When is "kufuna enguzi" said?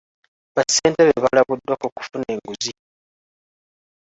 1.95-2.71